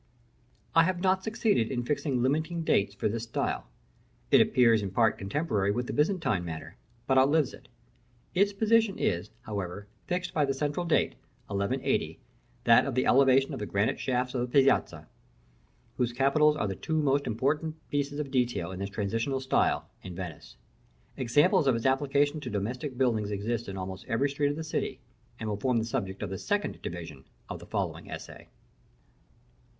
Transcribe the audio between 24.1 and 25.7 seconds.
street of the city, and will